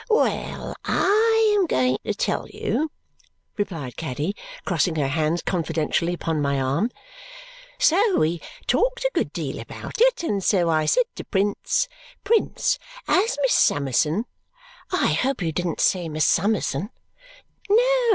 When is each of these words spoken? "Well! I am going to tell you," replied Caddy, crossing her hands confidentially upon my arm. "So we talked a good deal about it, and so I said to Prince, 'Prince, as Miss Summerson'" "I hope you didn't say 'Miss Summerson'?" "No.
"Well! 0.09 0.75
I 0.83 1.53
am 1.55 1.67
going 1.67 1.99
to 2.05 2.15
tell 2.15 2.47
you," 2.49 2.89
replied 3.55 3.97
Caddy, 3.97 4.33
crossing 4.65 4.95
her 4.95 5.09
hands 5.09 5.43
confidentially 5.43 6.15
upon 6.15 6.41
my 6.41 6.59
arm. 6.59 6.89
"So 7.77 8.17
we 8.17 8.41
talked 8.65 9.03
a 9.03 9.11
good 9.13 9.31
deal 9.31 9.59
about 9.59 9.97
it, 10.01 10.23
and 10.23 10.43
so 10.43 10.69
I 10.71 10.87
said 10.87 11.05
to 11.17 11.23
Prince, 11.23 11.87
'Prince, 12.23 12.79
as 13.07 13.37
Miss 13.43 13.53
Summerson'" 13.53 14.25
"I 14.91 15.13
hope 15.13 15.43
you 15.43 15.51
didn't 15.51 15.81
say 15.81 16.09
'Miss 16.09 16.25
Summerson'?" 16.25 16.89
"No. 17.69 18.07